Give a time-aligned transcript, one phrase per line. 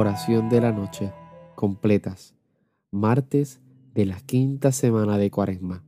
[0.00, 1.12] Oración de la noche,
[1.54, 2.34] completas,
[2.90, 3.60] martes
[3.92, 5.84] de la quinta semana de Cuaresma.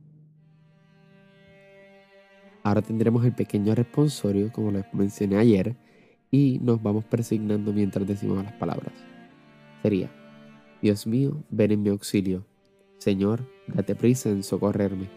[2.61, 5.75] Ahora tendremos el pequeño responsorio, como les mencioné ayer,
[6.29, 8.93] y nos vamos persignando mientras decimos las palabras.
[9.81, 10.11] Sería,
[10.79, 12.45] Dios mío, ven en mi auxilio.
[12.99, 15.09] Señor, date prisa en socorrerme.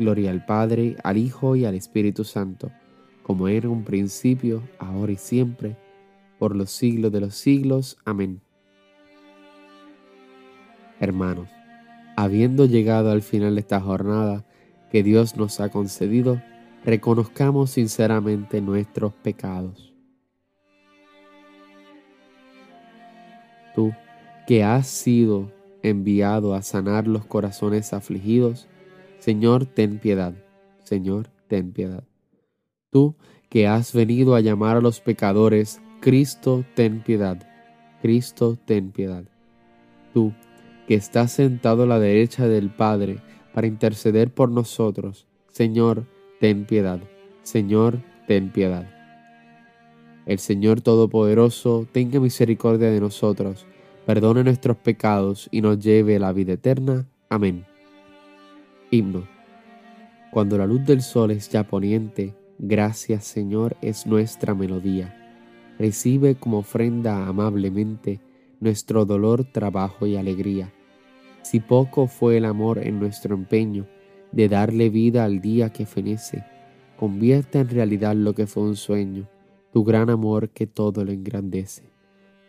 [0.00, 2.72] Gloria al Padre, al Hijo y al Espíritu Santo,
[3.22, 5.76] como era un principio, ahora y siempre,
[6.38, 7.98] por los siglos de los siglos.
[8.04, 8.40] Amén.
[11.00, 11.48] Hermanos,
[12.16, 14.44] habiendo llegado al final de esta jornada
[14.90, 16.40] que Dios nos ha concedido,
[16.84, 19.92] reconozcamos sinceramente nuestros pecados.
[23.74, 23.92] Tú,
[24.46, 28.68] que has sido enviado a sanar los corazones afligidos,
[29.18, 30.34] Señor, ten piedad.
[30.84, 32.04] Señor, ten piedad.
[32.90, 33.16] Tú,
[33.48, 37.36] que has venido a llamar a los pecadores, Cristo, ten piedad.
[38.00, 39.24] Cristo, ten piedad.
[40.14, 40.32] Tú,
[40.86, 43.18] que estás sentado a la derecha del Padre
[43.52, 46.06] para interceder por nosotros, Señor,
[46.38, 47.00] ten piedad.
[47.42, 48.88] Señor, ten piedad.
[50.26, 53.66] El Señor Todopoderoso tenga misericordia de nosotros,
[54.06, 57.08] perdone nuestros pecados y nos lleve a la vida eterna.
[57.28, 57.66] Amén.
[58.92, 59.26] Himno.
[60.30, 65.15] Cuando la luz del sol es ya poniente, gracias Señor es nuestra melodía.
[65.78, 68.20] Recibe como ofrenda amablemente
[68.60, 70.72] nuestro dolor, trabajo y alegría.
[71.42, 73.86] Si poco fue el amor en nuestro empeño
[74.32, 76.44] de darle vida al día que fenece,
[76.96, 79.28] convierte en realidad lo que fue un sueño,
[79.72, 81.84] tu gran amor que todo lo engrandece.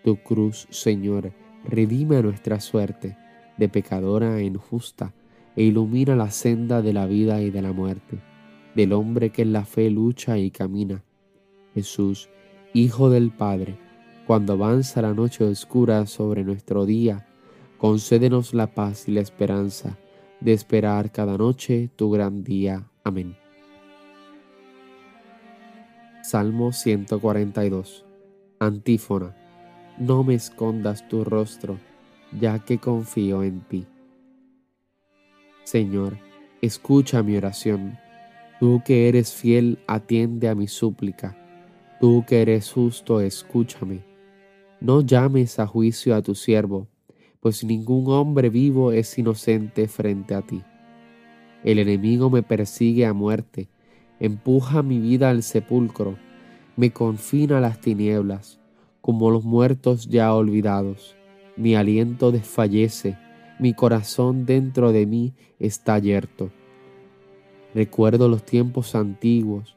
[0.04, 1.34] Tu cruz, Señor,
[1.66, 3.18] redime nuestra suerte
[3.58, 5.14] de pecadora a injusta
[5.56, 8.20] e ilumina la senda de la vida y de la muerte,
[8.76, 11.04] del hombre que en la fe lucha y camina.
[11.74, 12.30] Jesús,
[12.74, 13.78] Hijo del Padre,
[14.28, 17.26] cuando avanza la noche oscura sobre nuestro día,
[17.78, 19.98] concédenos la paz y la esperanza
[20.42, 22.84] de esperar cada noche tu gran día.
[23.04, 23.38] Amén.
[26.22, 28.06] Salmo 142.
[28.60, 29.34] Antífona.
[29.98, 31.80] No me escondas tu rostro,
[32.38, 33.88] ya que confío en ti.
[35.64, 36.18] Señor,
[36.62, 37.98] escucha mi oración.
[38.60, 41.47] Tú que eres fiel, atiende a mi súplica.
[42.00, 44.04] Tú que eres justo, escúchame.
[44.80, 46.88] No llames a juicio a tu siervo,
[47.40, 50.64] pues ningún hombre vivo es inocente frente a ti.
[51.64, 53.70] El enemigo me persigue a muerte
[54.20, 56.18] empuja mi vida al sepulcro,
[56.76, 58.60] me confina a las tinieblas,
[59.02, 61.16] como los muertos ya olvidados.
[61.56, 63.18] Mi aliento desfallece,
[63.60, 66.52] mi corazón dentro de mí está yerto.
[67.74, 69.77] Recuerdo los tiempos antiguos,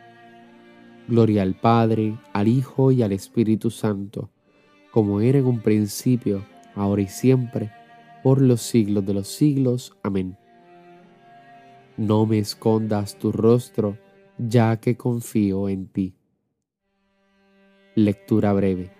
[1.11, 4.29] Gloria al Padre, al Hijo y al Espíritu Santo,
[4.91, 7.69] como era en un principio, ahora y siempre,
[8.23, 9.93] por los siglos de los siglos.
[10.03, 10.37] Amén.
[11.97, 13.97] No me escondas tu rostro,
[14.37, 16.15] ya que confío en ti.
[17.95, 18.93] Lectura breve.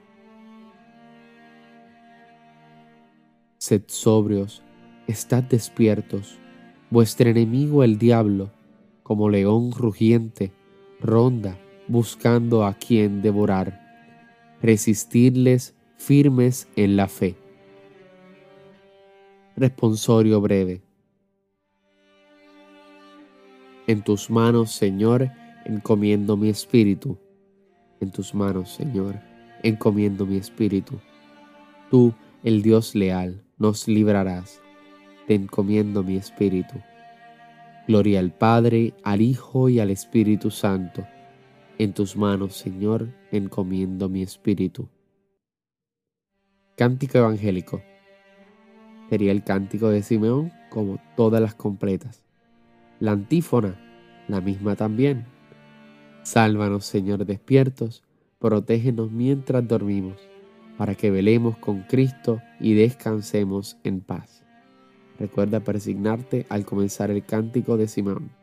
[3.58, 4.62] Sed sobrios,
[5.08, 6.38] estad despiertos,
[6.90, 8.52] vuestro enemigo el diablo,
[9.02, 10.52] como león rugiente,
[11.00, 11.58] ronda
[11.92, 13.78] buscando a quien devorar.
[14.62, 17.36] Resistidles firmes en la fe.
[19.58, 20.82] Responsorio breve.
[23.88, 25.32] En tus manos, Señor,
[25.66, 27.18] encomiendo mi espíritu.
[28.00, 29.20] En tus manos, Señor,
[29.62, 30.98] encomiendo mi espíritu.
[31.90, 32.14] Tú,
[32.46, 34.62] el Dios leal, nos librarás.
[35.28, 36.76] Te encomiendo mi espíritu.
[37.86, 41.06] Gloria al Padre, al Hijo y al Espíritu Santo.
[41.82, 44.88] En tus manos, Señor, encomiendo mi espíritu.
[46.78, 47.82] Cántico Evangélico.
[49.10, 52.24] Sería el cántico de Simeón como todas las completas.
[53.00, 53.80] La antífona,
[54.28, 55.26] la misma también.
[56.22, 58.04] Sálvanos, Señor, despiertos,
[58.38, 60.22] protégenos mientras dormimos,
[60.78, 64.46] para que velemos con Cristo y descansemos en paz.
[65.18, 68.41] Recuerda persignarte al comenzar el cántico de Simeón.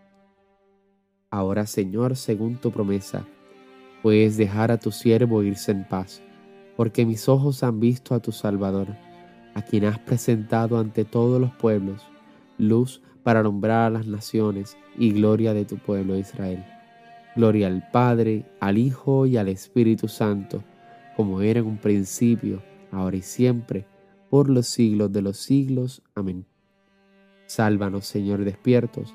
[1.30, 3.26] Ahora, Señor, según tu promesa,
[4.02, 6.22] puedes dejar a tu siervo irse en paz,
[6.76, 8.88] porque mis ojos han visto a tu Salvador
[9.54, 12.02] a quien has presentado ante todos los pueblos,
[12.58, 16.64] luz para alumbrar a las naciones y gloria de tu pueblo Israel.
[17.34, 20.62] Gloria al Padre, al Hijo y al Espíritu Santo,
[21.16, 23.86] como era en un principio, ahora y siempre,
[24.30, 26.02] por los siglos de los siglos.
[26.14, 26.46] Amén.
[27.46, 29.14] Sálvanos, Señor, despiertos,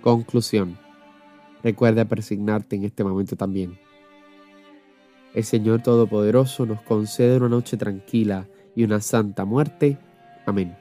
[0.00, 0.78] Conclusión.
[1.62, 3.78] Recuerda persignarte en este momento también.
[5.34, 9.98] El Señor Todopoderoso nos concede una noche tranquila y una santa muerte
[10.48, 10.74] Amén.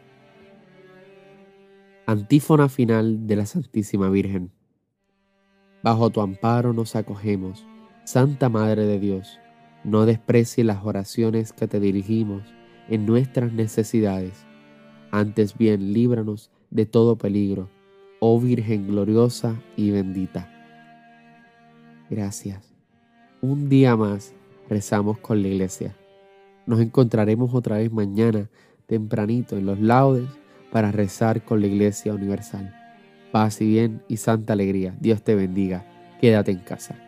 [2.06, 4.54] Antífona final de la Santísima Virgen.
[5.84, 7.66] Bajo tu amparo nos acogemos,
[8.06, 9.42] Santa Madre de Dios,
[9.84, 12.44] no desprecie las oraciones que te dirigimos
[12.88, 14.46] en nuestras necesidades,
[15.12, 17.70] antes bien líbranos de todo peligro,
[18.20, 20.50] oh Virgen gloriosa y bendita.
[22.10, 22.74] Gracias.
[23.42, 24.34] Un día más
[24.70, 25.96] rezamos con la iglesia.
[26.66, 28.50] Nos encontraremos otra vez mañana
[28.88, 30.28] tempranito en los laudes
[30.72, 32.74] para rezar con la Iglesia Universal.
[33.32, 34.96] Paz y bien y santa alegría.
[35.00, 35.86] Dios te bendiga.
[36.20, 37.07] Quédate en casa.